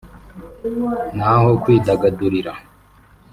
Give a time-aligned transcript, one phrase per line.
[1.15, 2.53] n’aho kwidagadurira